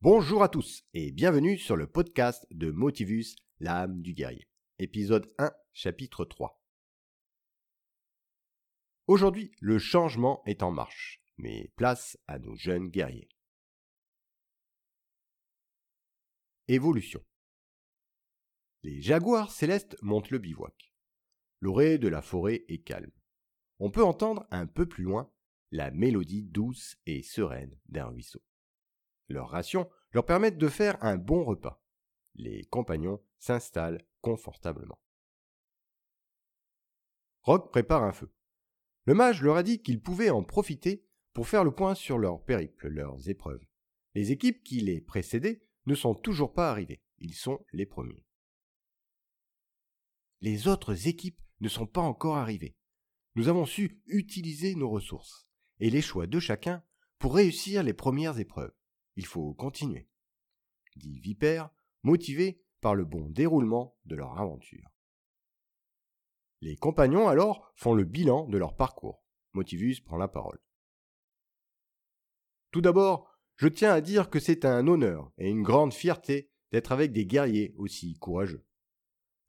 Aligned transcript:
Bonjour 0.00 0.44
à 0.44 0.48
tous 0.48 0.84
et 0.94 1.10
bienvenue 1.10 1.58
sur 1.58 1.74
le 1.74 1.88
podcast 1.88 2.46
de 2.52 2.70
Motivus, 2.70 3.34
l'âme 3.58 4.00
du 4.00 4.14
guerrier. 4.14 4.48
Épisode 4.78 5.26
1, 5.38 5.50
chapitre 5.72 6.24
3. 6.24 6.62
Aujourd'hui, 9.08 9.50
le 9.58 9.80
changement 9.80 10.40
est 10.46 10.62
en 10.62 10.70
marche, 10.70 11.20
mais 11.36 11.72
place 11.74 12.16
à 12.28 12.38
nos 12.38 12.54
jeunes 12.54 12.90
guerriers. 12.90 13.28
Évolution. 16.68 17.24
Les 18.84 19.02
jaguars 19.02 19.50
célestes 19.50 20.00
montent 20.00 20.30
le 20.30 20.38
bivouac. 20.38 20.94
L'orée 21.58 21.98
de 21.98 22.06
la 22.06 22.22
forêt 22.22 22.64
est 22.68 22.84
calme. 22.84 23.10
On 23.80 23.90
peut 23.90 24.04
entendre 24.04 24.46
un 24.52 24.68
peu 24.68 24.86
plus 24.86 25.02
loin 25.02 25.28
la 25.72 25.90
mélodie 25.90 26.44
douce 26.44 26.96
et 27.06 27.24
sereine 27.24 27.76
d'un 27.88 28.04
ruisseau. 28.04 28.44
Leurs 29.28 29.50
rations 29.50 29.88
leur 30.12 30.24
permettent 30.24 30.58
de 30.58 30.68
faire 30.68 31.02
un 31.04 31.16
bon 31.16 31.44
repas. 31.44 31.82
Les 32.34 32.64
compagnons 32.64 33.20
s'installent 33.38 34.04
confortablement. 34.20 35.00
Rock 37.42 37.70
prépare 37.70 38.02
un 38.02 38.12
feu. 38.12 38.32
Le 39.04 39.14
mage 39.14 39.42
leur 39.42 39.56
a 39.56 39.62
dit 39.62 39.80
qu'ils 39.82 40.02
pouvaient 40.02 40.30
en 40.30 40.42
profiter 40.42 41.04
pour 41.32 41.48
faire 41.48 41.64
le 41.64 41.72
point 41.72 41.94
sur 41.94 42.18
leur 42.18 42.44
périple, 42.44 42.88
leurs 42.88 43.28
épreuves. 43.28 43.64
Les 44.14 44.32
équipes 44.32 44.62
qui 44.62 44.80
les 44.80 45.00
précédaient 45.00 45.62
ne 45.86 45.94
sont 45.94 46.14
toujours 46.14 46.52
pas 46.52 46.70
arrivées. 46.70 47.02
Ils 47.18 47.34
sont 47.34 47.64
les 47.72 47.86
premiers. 47.86 48.26
Les 50.40 50.68
autres 50.68 51.08
équipes 51.08 51.40
ne 51.60 51.68
sont 51.68 51.86
pas 51.86 52.00
encore 52.00 52.36
arrivées. 52.36 52.76
Nous 53.34 53.48
avons 53.48 53.66
su 53.66 54.02
utiliser 54.06 54.74
nos 54.74 54.90
ressources 54.90 55.48
et 55.80 55.90
les 55.90 56.02
choix 56.02 56.26
de 56.26 56.40
chacun 56.40 56.82
pour 57.18 57.34
réussir 57.34 57.82
les 57.82 57.94
premières 57.94 58.38
épreuves. 58.38 58.74
Il 59.18 59.26
faut 59.26 59.52
continuer, 59.52 60.08
dit 60.94 61.18
Vipère, 61.18 61.70
motivé 62.04 62.62
par 62.80 62.94
le 62.94 63.04
bon 63.04 63.28
déroulement 63.28 63.98
de 64.04 64.14
leur 64.14 64.38
aventure. 64.38 64.92
Les 66.60 66.76
compagnons 66.76 67.26
alors 67.26 67.72
font 67.74 67.94
le 67.94 68.04
bilan 68.04 68.46
de 68.46 68.56
leur 68.56 68.76
parcours. 68.76 69.24
Motivus 69.54 70.00
prend 70.04 70.18
la 70.18 70.28
parole. 70.28 70.60
Tout 72.70 72.80
d'abord, 72.80 73.36
je 73.56 73.66
tiens 73.66 73.92
à 73.92 74.00
dire 74.00 74.30
que 74.30 74.38
c'est 74.38 74.64
un 74.64 74.86
honneur 74.86 75.32
et 75.36 75.50
une 75.50 75.64
grande 75.64 75.92
fierté 75.92 76.52
d'être 76.70 76.92
avec 76.92 77.10
des 77.10 77.26
guerriers 77.26 77.74
aussi 77.76 78.14
courageux. 78.20 78.64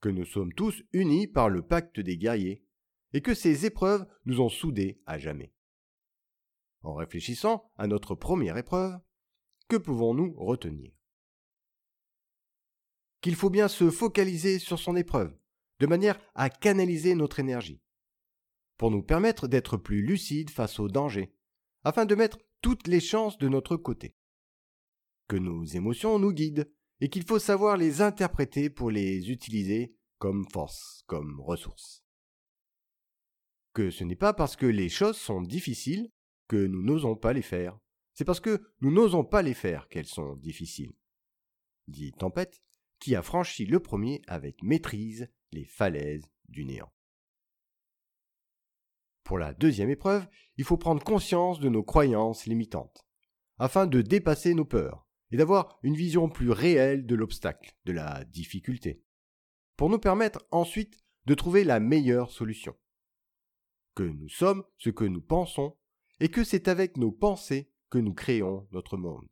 Que 0.01 0.09
nous 0.09 0.25
sommes 0.25 0.53
tous 0.53 0.81
unis 0.94 1.27
par 1.27 1.47
le 1.47 1.61
pacte 1.61 1.99
des 1.99 2.17
guerriers 2.17 2.66
et 3.13 3.22
que 3.22 3.35
ces 3.35 3.67
épreuves 3.67 4.07
nous 4.25 4.41
ont 4.41 4.49
soudés 4.49 4.99
à 5.05 5.19
jamais. 5.19 5.53
En 6.81 6.95
réfléchissant 6.95 7.72
à 7.77 7.85
notre 7.85 8.16
première 8.16 8.57
épreuve, 8.57 8.99
que 9.70 9.78
pouvons-nous 9.78 10.34
retenir? 10.34 10.92
Qu'il 13.22 13.36
faut 13.36 13.50
bien 13.50 13.67
se 13.67 13.89
focaliser 13.89 14.59
sur 14.59 14.80
son 14.80 14.95
épreuve, 14.95 15.38
de 15.80 15.88
manière 15.88 16.20
à 16.34 16.50
canaliser 16.50 17.16
notre 17.16 17.39
énergie, 17.39 17.81
pour 18.78 18.92
nous 18.92 19.03
permettre 19.03 19.47
d'être 19.47 19.78
plus 19.78 20.02
lucides 20.02 20.50
face 20.50 20.80
aux 20.80 20.90
dangers, 20.90 21.34
afin 21.84 22.06
de 22.06 22.16
mettre 22.16 22.40
toutes 22.62 22.88
les 22.88 23.00
chances 23.00 23.38
de 23.38 23.47
notre 23.47 23.78
côté. 23.78 24.16
Que 25.28 25.38
nos 25.38 25.64
émotions 25.64 26.17
nous 26.17 26.34
guident, 26.34 26.70
et 27.02 27.09
qu'il 27.09 27.23
faut 27.23 27.40
savoir 27.40 27.78
les 27.78 28.02
interpréter 28.02 28.70
pour 28.70 28.92
les 28.92 29.30
utiliser 29.30 29.95
comme 30.17 30.45
force, 30.50 31.03
comme 31.08 31.40
ressource. 31.40 32.03
Que 33.73 33.92
ce 33.92 34.03
n'est 34.03 34.16
pas 34.16 34.34
parce 34.34 34.56
que 34.56 34.66
les 34.66 34.90
choses 34.90 35.17
sont 35.17 35.42
difficiles 35.42 36.12
que 36.47 36.58
nous 36.58 36.81
n'osons 36.81 37.16
pas 37.16 37.31
les 37.31 37.44
faire. 37.44 37.80
C'est 38.20 38.25
parce 38.25 38.42
que 38.42 38.62
nous 38.81 38.92
n'osons 38.92 39.23
pas 39.23 39.42
les 39.42 39.53
faire 39.53 39.88
qu'elles 39.88 40.06
sont 40.06 40.36
difficiles. 40.36 40.92
Dit 41.88 42.12
Tempête, 42.12 42.62
qui 43.00 43.16
a 43.16 43.22
franchi 43.22 43.66
le 43.66 43.80
premier 43.80 44.22
avec 44.28 44.62
maîtrise 44.62 45.31
les 45.53 45.64
falaises 45.64 46.30
du 46.50 46.66
néant. 46.66 46.92
Pour 49.24 49.38
la 49.38 49.53
deuxième 49.53 49.90
épreuve, 49.90 50.28
il 50.58 50.66
faut 50.66 50.75
prendre 50.75 51.02
conscience 51.02 51.62
de 51.62 51.69
nos 51.69 51.81
croyances 51.81 52.46
limitantes, 52.46 53.08
afin 53.58 53.88
de 53.88 54.02
dépasser 54.02 54.53
nos 54.53 54.66
peurs 54.66 55.08
et 55.31 55.38
d'avoir 55.38 55.79
une 55.81 55.96
vision 55.96 56.28
plus 56.28 56.52
réelle 56.52 57.06
de 57.06 57.16
l'obstacle, 57.16 57.74
de 57.85 57.94
la 57.94 58.25
difficulté, 58.25 59.02
pour 59.78 59.90
nous 59.90 59.97
permettre 59.97 60.46
ensuite 60.52 61.00
de 61.25 61.35
trouver 61.35 61.63
la 61.63 61.79
meilleure 61.79 62.31
solution. 62.31 62.75
Que 63.96 64.03
nous 64.03 64.28
sommes 64.28 64.66
ce 64.75 64.90
que 64.90 65.06
nous 65.06 65.22
pensons 65.22 65.78
et 66.19 66.28
que 66.28 66.44
c'est 66.44 66.68
avec 66.68 66.97
nos 66.97 67.13
pensées 67.13 67.72
que 67.89 67.97
nous 67.97 68.13
créons 68.13 68.67
notre 68.72 68.97
monde. 68.97 69.27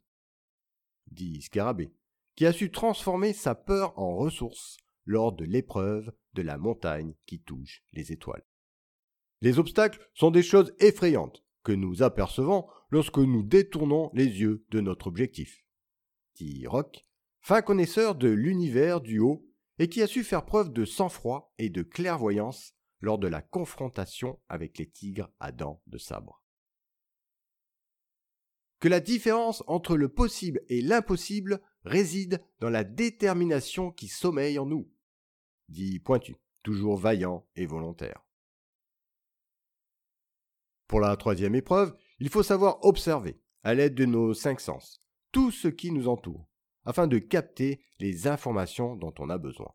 Dit 1.12 1.42
Scarabée, 1.42 1.92
qui 2.36 2.46
a 2.46 2.54
su 2.54 2.72
transformer 2.72 3.34
sa 3.34 3.56
peur 3.56 3.98
en 3.98 4.16
ressource 4.16 4.78
lors 5.06 5.34
de 5.34 5.46
l'épreuve 5.46 6.12
de 6.34 6.42
la 6.42 6.58
montagne 6.58 7.14
qui 7.26 7.40
touche 7.42 7.84
les 7.94 8.12
étoiles. 8.12 8.46
Les 9.42 9.60
obstacles 9.60 10.00
sont 10.14 10.32
des 10.32 10.44
choses 10.44 10.74
effrayantes 10.80 11.44
que 11.64 11.72
nous 11.72 12.04
apercevons 12.04 12.68
lorsque 12.90 13.18
nous 13.18 13.44
détournons 13.44 14.10
les 14.14 14.26
yeux 14.26 14.66
de 14.70 14.82
notre 14.82 15.08
objectif. 15.08 15.66
Dit 16.36 16.68
Rock, 16.68 17.08
fin 17.42 17.62
connaisseur 17.62 18.16
de 18.16 18.30
l'univers 18.30 19.02
du 19.02 19.20
haut 19.20 19.46
et 19.80 19.90
qui 19.90 20.02
a 20.02 20.08
su 20.08 20.24
faire 20.24 20.46
preuve 20.46 20.72
de 20.72 20.86
sang-froid 20.86 21.54
et 21.58 21.70
de 21.70 21.84
clairvoyance 21.84 22.74
lors 23.00 23.20
de 23.20 23.28
la 23.28 23.42
confrontation 23.42 24.40
avec 24.50 24.78
les 24.78 24.90
tigres 24.90 25.30
à 25.40 25.52
dents 25.52 25.82
de 25.88 25.98
sabre 25.98 26.42
que 28.80 28.88
la 28.88 29.00
différence 29.00 29.64
entre 29.68 29.98
le 29.98 30.10
possible 30.10 30.62
et 30.68 30.82
l'impossible 30.82 31.62
réside 31.84 32.44
dans 32.60 32.70
la 32.70 32.84
détermination 32.84 33.92
qui 33.92 34.08
sommeille 34.08 34.60
en 34.60 34.66
nous, 34.66 34.92
dit 35.70 36.00
Pointu, 36.00 36.36
toujours 36.64 36.98
vaillant 36.98 37.46
et 37.56 37.66
volontaire. 37.66 38.24
Pour 40.88 41.00
la 41.00 41.16
troisième 41.18 41.56
épreuve, 41.56 41.96
il 42.20 42.30
faut 42.30 42.44
savoir 42.44 42.84
observer, 42.86 43.42
à 43.64 43.74
l'aide 43.74 43.96
de 43.96 44.06
nos 44.06 44.34
cinq 44.34 44.62
sens, 44.62 45.04
tout 45.32 45.52
ce 45.52 45.68
qui 45.68 45.92
nous 45.92 46.08
entoure, 46.08 46.48
afin 46.86 47.08
de 47.08 47.20
capter 47.20 47.82
les 48.00 48.28
informations 48.28 48.96
dont 48.96 49.14
on 49.20 49.30
a 49.30 49.38
besoin. 49.38 49.74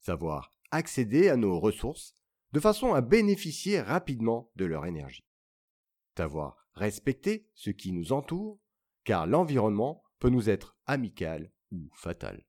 Savoir 0.00 0.52
accéder 0.70 1.28
à 1.28 1.36
nos 1.36 1.58
ressources 1.58 2.14
de 2.52 2.60
façon 2.60 2.92
à 2.92 3.00
bénéficier 3.00 3.80
rapidement 3.80 4.50
de 4.56 4.66
leur 4.66 4.86
énergie. 4.86 5.24
Savoir 6.16 6.67
respecter 6.78 7.48
ce 7.54 7.70
qui 7.70 7.92
nous 7.92 8.12
entoure, 8.12 8.58
car 9.04 9.26
l'environnement 9.26 10.02
peut 10.18 10.30
nous 10.30 10.48
être 10.48 10.76
amical 10.86 11.52
ou 11.70 11.88
fatal. 11.94 12.44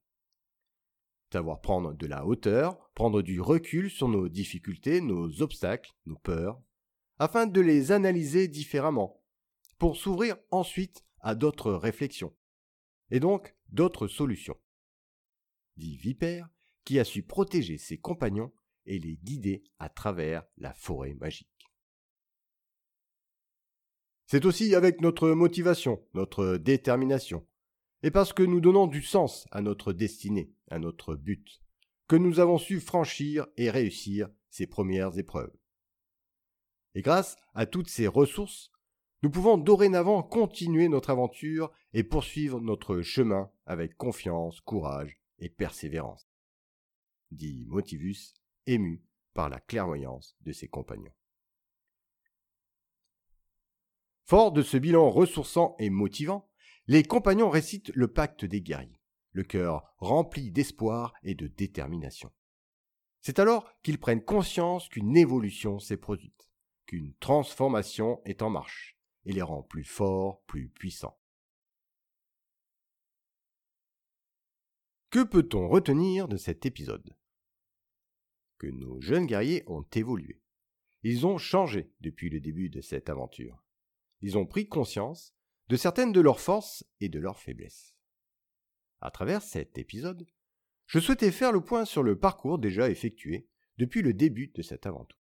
Savoir 1.32 1.60
prendre 1.60 1.94
de 1.94 2.06
la 2.06 2.26
hauteur, 2.26 2.90
prendre 2.94 3.22
du 3.22 3.40
recul 3.40 3.90
sur 3.90 4.08
nos 4.08 4.28
difficultés, 4.28 5.00
nos 5.00 5.42
obstacles, 5.42 5.92
nos 6.06 6.18
peurs, 6.18 6.60
afin 7.18 7.46
de 7.46 7.60
les 7.60 7.92
analyser 7.92 8.48
différemment, 8.48 9.22
pour 9.78 9.96
s'ouvrir 9.96 10.36
ensuite 10.50 11.04
à 11.20 11.34
d'autres 11.34 11.72
réflexions, 11.72 12.34
et 13.10 13.20
donc 13.20 13.54
d'autres 13.68 14.08
solutions. 14.08 14.58
Dit 15.76 15.96
Vipère, 15.96 16.48
qui 16.84 16.98
a 16.98 17.04
su 17.04 17.22
protéger 17.22 17.78
ses 17.78 17.98
compagnons 17.98 18.52
et 18.86 18.98
les 18.98 19.16
guider 19.16 19.62
à 19.78 19.88
travers 19.88 20.44
la 20.56 20.74
forêt 20.74 21.14
magique. 21.14 21.59
C'est 24.30 24.44
aussi 24.44 24.76
avec 24.76 25.00
notre 25.00 25.30
motivation, 25.30 26.00
notre 26.14 26.56
détermination, 26.56 27.44
et 28.04 28.12
parce 28.12 28.32
que 28.32 28.44
nous 28.44 28.60
donnons 28.60 28.86
du 28.86 29.02
sens 29.02 29.48
à 29.50 29.60
notre 29.60 29.92
destinée, 29.92 30.54
à 30.70 30.78
notre 30.78 31.16
but, 31.16 31.60
que 32.06 32.14
nous 32.14 32.38
avons 32.38 32.56
su 32.56 32.78
franchir 32.78 33.48
et 33.56 33.70
réussir 33.70 34.28
ces 34.48 34.68
premières 34.68 35.18
épreuves. 35.18 35.52
Et 36.94 37.02
grâce 37.02 37.38
à 37.54 37.66
toutes 37.66 37.88
ces 37.88 38.06
ressources, 38.06 38.70
nous 39.24 39.30
pouvons 39.30 39.58
dorénavant 39.58 40.22
continuer 40.22 40.88
notre 40.88 41.10
aventure 41.10 41.72
et 41.92 42.04
poursuivre 42.04 42.60
notre 42.60 43.02
chemin 43.02 43.50
avec 43.66 43.96
confiance, 43.96 44.60
courage 44.60 45.20
et 45.40 45.48
persévérance. 45.48 46.30
Dit 47.32 47.64
Motivus, 47.66 48.34
ému 48.68 49.02
par 49.34 49.48
la 49.48 49.58
clairvoyance 49.58 50.36
de 50.42 50.52
ses 50.52 50.68
compagnons. 50.68 51.10
Fort 54.30 54.52
de 54.52 54.62
ce 54.62 54.76
bilan 54.76 55.10
ressourçant 55.10 55.74
et 55.80 55.90
motivant, 55.90 56.48
les 56.86 57.02
compagnons 57.02 57.50
récitent 57.50 57.90
le 57.96 58.06
pacte 58.06 58.44
des 58.44 58.62
guerriers, 58.62 59.00
le 59.32 59.42
cœur 59.42 59.92
rempli 59.98 60.52
d'espoir 60.52 61.14
et 61.24 61.34
de 61.34 61.48
détermination. 61.48 62.30
C'est 63.22 63.40
alors 63.40 63.68
qu'ils 63.82 63.98
prennent 63.98 64.22
conscience 64.22 64.88
qu'une 64.88 65.16
évolution 65.16 65.80
s'est 65.80 65.96
produite, 65.96 66.48
qu'une 66.86 67.12
transformation 67.14 68.22
est 68.24 68.40
en 68.42 68.50
marche, 68.50 68.96
et 69.24 69.32
les 69.32 69.42
rend 69.42 69.64
plus 69.64 69.82
forts, 69.82 70.44
plus 70.44 70.68
puissants. 70.68 71.18
Que 75.10 75.24
peut-on 75.24 75.66
retenir 75.66 76.28
de 76.28 76.36
cet 76.36 76.66
épisode? 76.66 77.16
Que 78.58 78.68
nos 78.68 79.00
jeunes 79.00 79.26
guerriers 79.26 79.64
ont 79.66 79.84
évolué. 79.92 80.40
Ils 81.02 81.26
ont 81.26 81.36
changé 81.36 81.90
depuis 82.00 82.30
le 82.30 82.38
début 82.38 82.70
de 82.70 82.80
cette 82.80 83.08
aventure 83.08 83.60
ils 84.20 84.38
ont 84.38 84.46
pris 84.46 84.68
conscience 84.68 85.34
de 85.68 85.76
certaines 85.76 86.12
de 86.12 86.20
leurs 86.20 86.40
forces 86.40 86.84
et 87.00 87.08
de 87.08 87.20
leurs 87.20 87.38
faiblesses. 87.38 87.94
À 89.00 89.10
travers 89.10 89.42
cet 89.42 89.78
épisode, 89.78 90.26
je 90.86 90.98
souhaitais 90.98 91.30
faire 91.30 91.52
le 91.52 91.60
point 91.60 91.84
sur 91.84 92.02
le 92.02 92.18
parcours 92.18 92.58
déjà 92.58 92.90
effectué 92.90 93.48
depuis 93.78 94.02
le 94.02 94.12
début 94.12 94.48
de 94.48 94.62
cette 94.62 94.86
aventure, 94.86 95.20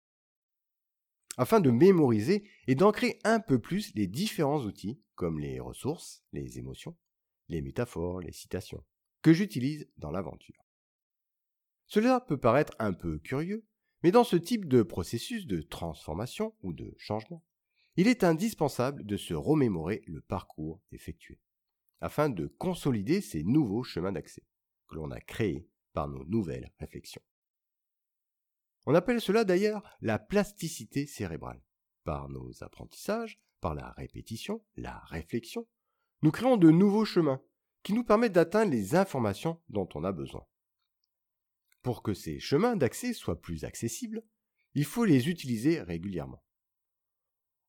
afin 1.37 1.59
de 1.59 1.69
mémoriser 1.69 2.49
et 2.67 2.75
d'ancrer 2.75 3.19
un 3.23 3.39
peu 3.39 3.59
plus 3.59 3.93
les 3.93 4.07
différents 4.07 4.63
outils, 4.63 5.01
comme 5.15 5.39
les 5.39 5.59
ressources, 5.59 6.23
les 6.31 6.57
émotions, 6.57 6.95
les 7.49 7.61
métaphores, 7.61 8.21
les 8.21 8.31
citations, 8.31 8.83
que 9.21 9.33
j'utilise 9.33 9.89
dans 9.97 10.11
l'aventure. 10.11 10.65
Cela 11.87 12.19
peut 12.19 12.39
paraître 12.39 12.73
un 12.79 12.93
peu 12.93 13.19
curieux, 13.19 13.65
mais 14.03 14.11
dans 14.11 14.23
ce 14.23 14.35
type 14.35 14.67
de 14.67 14.83
processus 14.83 15.47
de 15.47 15.61
transformation 15.61 16.55
ou 16.61 16.73
de 16.73 16.93
changement, 16.97 17.43
il 17.97 18.07
est 18.07 18.23
indispensable 18.23 19.05
de 19.05 19.17
se 19.17 19.33
remémorer 19.33 20.03
le 20.05 20.21
parcours 20.21 20.81
effectué, 20.91 21.39
afin 21.99 22.29
de 22.29 22.45
consolider 22.45 23.21
ces 23.21 23.43
nouveaux 23.43 23.83
chemins 23.83 24.11
d'accès 24.11 24.45
que 24.87 24.95
l'on 24.95 25.09
a 25.09 25.19
créés 25.19 25.67
par 25.93 26.07
nos 26.07 26.23
nouvelles 26.25 26.71
réflexions. 26.79 27.23
On 28.85 28.93
appelle 28.93 29.19
cela 29.19 29.43
d'ailleurs 29.43 29.83
la 29.99 30.19
plasticité 30.19 31.07
cérébrale. 31.07 31.61
Par 32.03 32.29
nos 32.29 32.63
apprentissages, 32.63 33.41
par 33.59 33.73
la 33.73 33.91
répétition, 33.91 34.63
la 34.75 34.99
réflexion, 34.99 35.67
nous 36.21 36.31
créons 36.31 36.55
de 36.55 36.69
nouveaux 36.69 37.03
chemins 37.03 37.41
qui 37.83 37.93
nous 37.93 38.03
permettent 38.03 38.33
d'atteindre 38.33 38.71
les 38.71 38.95
informations 38.95 39.59
dont 39.69 39.89
on 39.95 40.03
a 40.03 40.11
besoin. 40.11 40.45
Pour 41.81 42.03
que 42.03 42.13
ces 42.13 42.39
chemins 42.39 42.75
d'accès 42.75 43.13
soient 43.13 43.41
plus 43.41 43.65
accessibles, 43.65 44.23
il 44.73 44.85
faut 44.85 45.03
les 45.03 45.29
utiliser 45.29 45.81
régulièrement. 45.81 46.43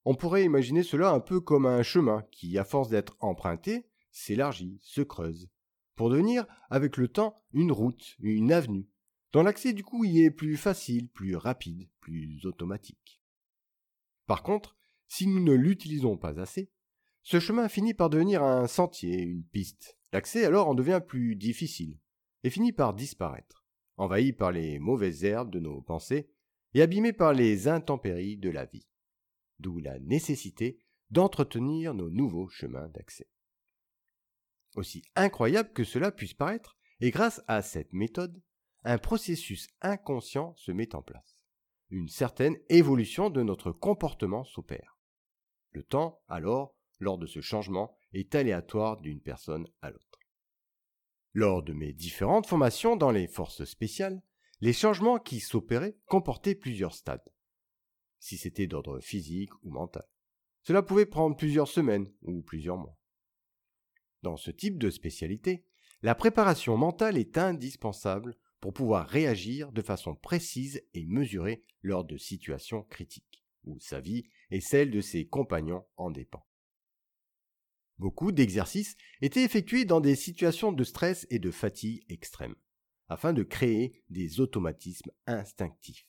On 0.05 0.15
pourrait 0.15 0.45
imaginer 0.45 0.83
cela 0.83 1.11
un 1.11 1.19
peu 1.19 1.41
comme 1.41 1.65
un 1.65 1.83
chemin 1.83 2.23
qui, 2.31 2.57
à 2.57 2.63
force 2.63 2.89
d'être 2.89 3.17
emprunté, 3.19 3.85
s'élargit, 4.11 4.79
se 4.81 5.01
creuse, 5.01 5.49
pour 5.95 6.09
devenir, 6.09 6.45
avec 6.69 6.97
le 6.97 7.07
temps, 7.07 7.43
une 7.51 7.71
route, 7.71 8.15
une 8.19 8.51
avenue, 8.51 8.87
dont 9.33 9.43
l'accès 9.43 9.73
du 9.73 9.83
coup 9.83 10.05
y 10.05 10.21
est 10.21 10.31
plus 10.31 10.57
facile, 10.57 11.09
plus 11.09 11.35
rapide, 11.35 11.89
plus 11.99 12.45
automatique. 12.45 13.21
Par 14.25 14.43
contre, 14.43 14.77
si 15.07 15.27
nous 15.27 15.39
ne 15.39 15.53
l'utilisons 15.53 16.17
pas 16.17 16.39
assez, 16.39 16.71
ce 17.21 17.39
chemin 17.39 17.67
finit 17.67 17.93
par 17.93 18.09
devenir 18.09 18.43
un 18.43 18.67
sentier, 18.67 19.21
une 19.21 19.43
piste. 19.43 19.97
L'accès 20.13 20.45
alors 20.45 20.67
en 20.67 20.75
devient 20.75 21.01
plus 21.05 21.35
difficile 21.35 21.99
et 22.43 22.49
finit 22.49 22.71
par 22.71 22.93
disparaître, 22.93 23.65
envahi 23.97 24.33
par 24.33 24.51
les 24.51 24.79
mauvaises 24.79 25.23
herbes 25.23 25.51
de 25.51 25.59
nos 25.59 25.81
pensées 25.81 26.29
et 26.73 26.81
abîmé 26.81 27.11
par 27.11 27.33
les 27.33 27.67
intempéries 27.67 28.37
de 28.37 28.49
la 28.49 28.65
vie 28.65 28.87
d'où 29.59 29.79
la 29.79 29.99
nécessité 29.99 30.79
d'entretenir 31.09 31.93
nos 31.93 32.09
nouveaux 32.09 32.49
chemins 32.49 32.87
d'accès. 32.89 33.29
Aussi 34.75 35.03
incroyable 35.15 35.73
que 35.73 35.83
cela 35.83 36.11
puisse 36.11 36.33
paraître, 36.33 36.77
et 37.01 37.11
grâce 37.11 37.41
à 37.47 37.61
cette 37.61 37.93
méthode, 37.93 38.41
un 38.83 38.97
processus 38.97 39.67
inconscient 39.81 40.55
se 40.55 40.71
met 40.71 40.95
en 40.95 41.01
place. 41.01 41.39
Une 41.89 42.07
certaine 42.07 42.57
évolution 42.69 43.29
de 43.29 43.41
notre 43.41 43.71
comportement 43.71 44.43
s'opère. 44.43 44.99
Le 45.71 45.83
temps, 45.83 46.21
alors, 46.27 46.75
lors 46.99 47.17
de 47.17 47.25
ce 47.25 47.41
changement, 47.41 47.97
est 48.13 48.35
aléatoire 48.35 48.97
d'une 49.01 49.21
personne 49.21 49.67
à 49.81 49.89
l'autre. 49.89 50.19
Lors 51.33 51.63
de 51.63 51.73
mes 51.73 51.93
différentes 51.93 52.47
formations 52.47 52.95
dans 52.95 53.11
les 53.11 53.27
forces 53.27 53.63
spéciales, 53.65 54.21
les 54.61 54.73
changements 54.73 55.19
qui 55.19 55.39
s'opéraient 55.39 55.97
comportaient 56.05 56.55
plusieurs 56.55 56.93
stades 56.93 57.23
si 58.19 58.37
c'était 58.37 58.67
d'ordre 58.67 58.99
physique 58.99 59.51
ou 59.63 59.71
mental. 59.71 60.07
Cela 60.61 60.83
pouvait 60.83 61.05
prendre 61.05 61.35
plusieurs 61.35 61.67
semaines 61.67 62.11
ou 62.21 62.41
plusieurs 62.41 62.77
mois. 62.77 62.97
Dans 64.21 64.37
ce 64.37 64.51
type 64.51 64.77
de 64.77 64.89
spécialité, 64.89 65.63
la 66.01 66.15
préparation 66.15 66.77
mentale 66.77 67.17
est 67.17 67.37
indispensable 67.37 68.37
pour 68.59 68.73
pouvoir 68.73 69.07
réagir 69.07 69.71
de 69.71 69.81
façon 69.81 70.15
précise 70.15 70.81
et 70.93 71.05
mesurée 71.05 71.63
lors 71.81 72.03
de 72.03 72.17
situations 72.17 72.83
critiques, 72.83 73.45
où 73.63 73.79
sa 73.79 74.01
vie 74.01 74.25
et 74.51 74.59
celle 74.59 74.91
de 74.91 75.01
ses 75.01 75.27
compagnons 75.27 75.85
en 75.95 76.11
dépend. 76.11 76.45
Beaucoup 77.97 78.31
d'exercices 78.31 78.95
étaient 79.21 79.43
effectués 79.43 79.85
dans 79.85 80.01
des 80.01 80.15
situations 80.15 80.71
de 80.71 80.83
stress 80.83 81.27
et 81.29 81.39
de 81.39 81.51
fatigue 81.51 82.03
extrêmes, 82.09 82.55
afin 83.07 83.33
de 83.33 83.43
créer 83.43 84.03
des 84.09 84.39
automatismes 84.39 85.11
instinctifs 85.25 86.08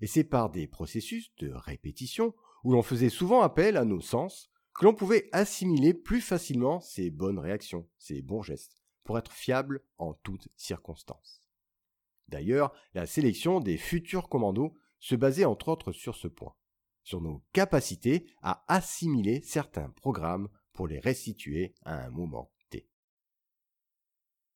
et 0.00 0.06
c'est 0.06 0.24
par 0.24 0.50
des 0.50 0.66
processus 0.66 1.34
de 1.38 1.50
répétition 1.50 2.34
où 2.64 2.72
l'on 2.72 2.82
faisait 2.82 3.10
souvent 3.10 3.42
appel 3.42 3.76
à 3.76 3.84
nos 3.84 4.00
sens 4.00 4.50
que 4.74 4.84
l'on 4.84 4.94
pouvait 4.94 5.28
assimiler 5.32 5.94
plus 5.94 6.20
facilement 6.20 6.80
ces 6.80 7.10
bonnes 7.10 7.38
réactions, 7.38 7.88
ces 7.98 8.20
bons 8.20 8.42
gestes, 8.42 8.82
pour 9.04 9.18
être 9.18 9.32
fiable 9.32 9.82
en 9.98 10.12
toutes 10.14 10.48
circonstances. 10.56 11.42
D'ailleurs, 12.28 12.74
la 12.92 13.06
sélection 13.06 13.60
des 13.60 13.78
futurs 13.78 14.28
commandos 14.28 14.74
se 14.98 15.14
basait 15.14 15.44
entre 15.44 15.68
autres 15.68 15.92
sur 15.92 16.16
ce 16.16 16.28
point, 16.28 16.54
sur 17.02 17.20
nos 17.20 17.42
capacités 17.52 18.26
à 18.42 18.64
assimiler 18.68 19.40
certains 19.42 19.90
programmes 19.90 20.48
pour 20.72 20.88
les 20.88 20.98
restituer 20.98 21.74
à 21.84 22.04
un 22.04 22.10
moment 22.10 22.52
T. 22.68 22.88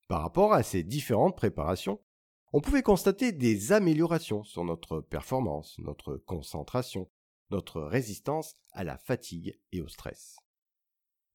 Par 0.08 0.22
rapport 0.22 0.52
à 0.52 0.62
ces 0.62 0.82
différentes 0.82 1.36
préparations, 1.36 2.00
on 2.52 2.60
pouvait 2.60 2.82
constater 2.82 3.32
des 3.32 3.72
améliorations 3.72 4.42
sur 4.42 4.64
notre 4.64 5.00
performance, 5.00 5.78
notre 5.78 6.16
concentration, 6.16 7.08
notre 7.50 7.80
résistance 7.80 8.54
à 8.72 8.82
la 8.82 8.98
fatigue 8.98 9.58
et 9.72 9.80
au 9.80 9.88
stress. 9.88 10.36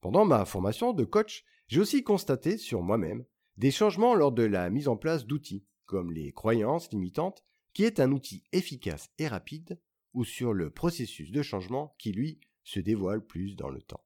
Pendant 0.02 0.26
ma 0.26 0.46
formation 0.46 0.94
de 0.94 1.06
coach, 1.06 1.46
j'ai 1.68 1.80
aussi 1.80 2.04
constaté 2.04 2.58
sur 2.58 2.82
moi-même 2.82 3.26
des 3.58 3.72
changements 3.72 4.14
lors 4.14 4.34
de 4.34 4.44
la 4.44 4.70
mise 4.70 4.88
en 4.88 4.98
place 4.98 5.26
d'outils, 5.26 5.66
comme 5.86 6.12
les 6.12 6.34
croyances 6.34 6.92
limitantes, 6.92 7.44
qui 7.74 7.84
est 7.84 8.00
un 8.00 8.12
outil 8.12 8.44
efficace 8.52 9.10
et 9.18 9.28
rapide, 9.28 9.80
ou 10.14 10.26
sur 10.26 10.54
le 10.54 10.70
processus 10.70 11.32
de 11.32 11.42
changement 11.42 11.96
qui, 11.98 12.12
lui, 12.12 12.40
se 12.64 12.80
dévoile 12.80 13.26
plus 13.26 13.56
dans 13.56 13.70
le 13.70 13.82
temps. 13.82 14.04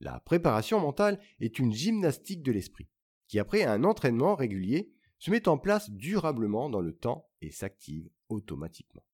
La 0.00 0.20
préparation 0.20 0.80
mentale 0.80 1.20
est 1.40 1.58
une 1.58 1.72
gymnastique 1.72 2.42
de 2.42 2.52
l'esprit, 2.52 2.88
qui 3.28 3.38
après 3.38 3.64
un 3.64 3.84
entraînement 3.84 4.34
régulier 4.34 4.92
se 5.20 5.30
met 5.30 5.48
en 5.48 5.58
place 5.58 5.90
durablement 5.90 6.70
dans 6.70 6.80
le 6.80 6.92
temps 6.92 7.30
et 7.42 7.50
s'active 7.50 8.08
automatiquement. 8.28 9.04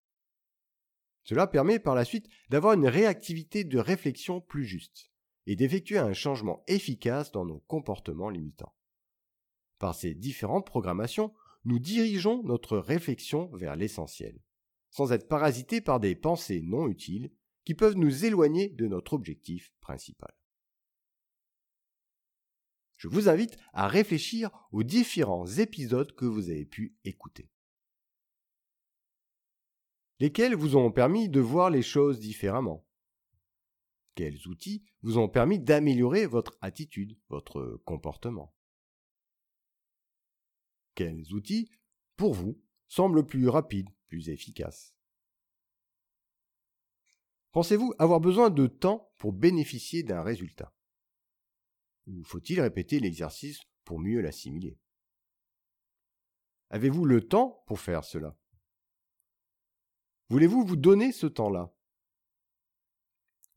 Cela 1.24 1.48
permet 1.48 1.80
par 1.80 1.96
la 1.96 2.04
suite 2.04 2.28
d'avoir 2.48 2.74
une 2.74 2.86
réactivité 2.86 3.64
de 3.64 3.78
réflexion 3.78 4.40
plus 4.40 4.64
juste 4.64 5.10
et 5.46 5.56
d'effectuer 5.56 5.98
un 5.98 6.12
changement 6.12 6.62
efficace 6.68 7.32
dans 7.32 7.44
nos 7.44 7.58
comportements 7.66 8.30
limitants. 8.30 8.74
Par 9.78 9.94
ces 9.94 10.14
différentes 10.14 10.66
programmations, 10.66 11.34
nous 11.64 11.80
dirigeons 11.80 12.42
notre 12.44 12.78
réflexion 12.78 13.50
vers 13.54 13.74
l'essentiel, 13.74 14.40
sans 14.90 15.12
être 15.12 15.28
parasités 15.28 15.80
par 15.80 15.98
des 15.98 16.14
pensées 16.14 16.62
non 16.62 16.88
utiles 16.88 17.32
qui 17.64 17.74
peuvent 17.74 17.96
nous 17.96 18.24
éloigner 18.24 18.68
de 18.68 18.86
notre 18.86 19.12
objectif 19.12 19.72
principal 19.80 20.32
je 23.06 23.10
vous 23.14 23.28
invite 23.28 23.56
à 23.72 23.86
réfléchir 23.86 24.50
aux 24.72 24.82
différents 24.82 25.46
épisodes 25.46 26.12
que 26.16 26.24
vous 26.24 26.50
avez 26.50 26.64
pu 26.64 26.96
écouter. 27.04 27.48
Lesquels 30.18 30.56
vous 30.56 30.74
ont 30.74 30.90
permis 30.90 31.28
de 31.28 31.38
voir 31.38 31.70
les 31.70 31.82
choses 31.82 32.18
différemment? 32.18 32.84
Quels 34.16 34.48
outils 34.48 34.84
vous 35.02 35.18
ont 35.18 35.28
permis 35.28 35.60
d'améliorer 35.60 36.26
votre 36.26 36.58
attitude, 36.60 37.16
votre 37.28 37.80
comportement? 37.84 38.52
Quels 40.96 41.32
outils, 41.32 41.70
pour 42.16 42.34
vous, 42.34 42.60
semblent 42.88 43.24
plus 43.24 43.48
rapides, 43.48 43.90
plus 44.08 44.30
efficaces? 44.30 44.96
Pensez-vous 47.52 47.94
avoir 48.00 48.18
besoin 48.18 48.50
de 48.50 48.66
temps 48.66 49.12
pour 49.18 49.32
bénéficier 49.32 50.02
d'un 50.02 50.22
résultat? 50.22 50.75
Ou 52.06 52.22
faut-il 52.24 52.60
répéter 52.60 53.00
l'exercice 53.00 53.60
pour 53.84 53.98
mieux 53.98 54.20
l'assimiler? 54.20 54.78
Avez-vous 56.70 57.04
le 57.04 57.26
temps 57.26 57.62
pour 57.66 57.80
faire 57.80 58.04
cela? 58.04 58.36
Voulez-vous 60.28 60.64
vous 60.64 60.76
donner 60.76 61.12
ce 61.12 61.26
temps-là? 61.26 61.72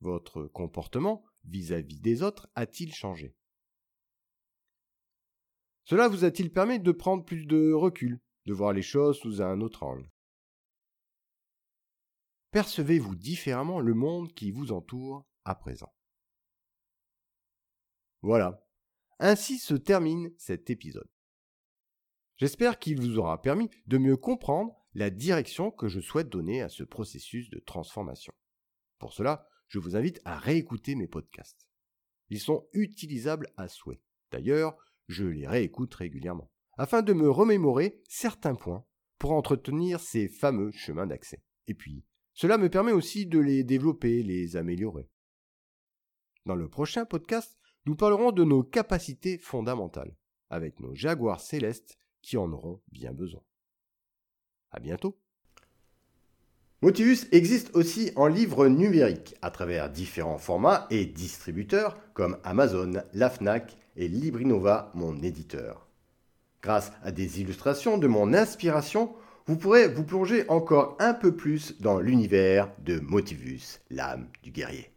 Votre 0.01 0.45
comportement 0.47 1.25
vis-à-vis 1.43 1.99
des 1.99 2.21
autres 2.21 2.49
a-t-il 2.55 2.93
changé? 2.93 3.35
Cela 5.83 6.07
vous 6.07 6.23
a-t-il 6.23 6.51
permis 6.51 6.79
de 6.79 6.91
prendre 6.91 7.25
plus 7.25 7.45
de 7.47 7.73
recul, 7.73 8.21
de 8.45 8.53
voir 8.53 8.73
les 8.73 8.83
choses 8.83 9.17
sous 9.17 9.41
un 9.41 9.59
autre 9.61 9.81
angle? 9.81 10.09
Percevez-vous 12.51 13.15
différemment 13.15 13.79
le 13.79 13.95
monde 13.95 14.31
qui 14.33 14.51
vous 14.51 14.71
entoure 14.71 15.25
à 15.45 15.55
présent? 15.55 15.91
Voilà. 18.21 18.65
Ainsi 19.19 19.57
se 19.57 19.73
termine 19.73 20.31
cet 20.37 20.69
épisode. 20.69 21.09
J'espère 22.37 22.79
qu'il 22.79 23.01
vous 23.01 23.17
aura 23.17 23.41
permis 23.41 23.69
de 23.87 23.97
mieux 23.97 24.15
comprendre 24.15 24.73
la 24.93 25.09
direction 25.09 25.71
que 25.71 25.87
je 25.87 25.99
souhaite 25.99 26.29
donner 26.29 26.61
à 26.61 26.69
ce 26.69 26.83
processus 26.83 27.49
de 27.49 27.59
transformation. 27.59 28.31
Pour 28.97 29.13
cela, 29.13 29.47
je 29.67 29.79
vous 29.79 29.95
invite 29.95 30.21
à 30.25 30.37
réécouter 30.39 30.95
mes 30.95 31.07
podcasts. 31.07 31.67
Ils 32.29 32.39
sont 32.39 32.67
utilisables 32.73 33.51
à 33.57 33.67
souhait. 33.67 34.01
D'ailleurs, 34.31 34.77
je 35.07 35.25
les 35.25 35.47
réécoute 35.47 35.93
régulièrement, 35.95 36.51
afin 36.77 37.01
de 37.01 37.13
me 37.13 37.29
remémorer 37.29 38.01
certains 38.07 38.55
points 38.55 38.85
pour 39.17 39.31
entretenir 39.31 39.99
ces 39.99 40.29
fameux 40.29 40.71
chemins 40.71 41.07
d'accès. 41.07 41.43
Et 41.67 41.73
puis, 41.73 42.05
cela 42.33 42.57
me 42.57 42.69
permet 42.69 42.93
aussi 42.93 43.25
de 43.25 43.39
les 43.39 43.63
développer, 43.63 44.23
les 44.23 44.55
améliorer. 44.55 45.09
Dans 46.45 46.55
le 46.55 46.69
prochain 46.69 47.05
podcast, 47.05 47.58
nous 47.85 47.95
parlerons 47.95 48.31
de 48.31 48.43
nos 48.43 48.63
capacités 48.63 49.37
fondamentales, 49.37 50.15
avec 50.49 50.79
nos 50.79 50.95
jaguars 50.95 51.41
célestes 51.41 51.97
qui 52.21 52.37
en 52.37 52.51
auront 52.51 52.81
bien 52.91 53.13
besoin. 53.13 53.41
À 54.71 54.79
bientôt! 54.79 55.17
Motivus 56.81 57.27
existe 57.33 57.75
aussi 57.75 58.11
en 58.15 58.27
livre 58.27 58.67
numérique 58.67 59.35
à 59.41 59.51
travers 59.51 59.89
différents 59.89 60.37
formats 60.37 60.87
et 60.89 61.05
distributeurs 61.05 61.97
comme 62.13 62.37
Amazon, 62.43 63.03
la 63.13 63.29
Fnac 63.29 63.77
et 63.97 64.07
Librinova, 64.07 64.91
mon 64.95 65.21
éditeur. 65.21 65.89
Grâce 66.61 66.93
à 67.03 67.11
des 67.11 67.41
illustrations 67.41 67.97
de 67.97 68.07
mon 68.07 68.33
inspiration, 68.33 69.13
vous 69.45 69.57
pourrez 69.57 69.87
vous 69.87 70.03
plonger 70.03 70.47
encore 70.49 70.95
un 70.99 71.13
peu 71.13 71.35
plus 71.35 71.81
dans 71.81 71.99
l'univers 71.99 72.71
de 72.85 72.99
Motivus, 72.99 73.81
l'âme 73.89 74.29
du 74.43 74.51
guerrier. 74.51 74.93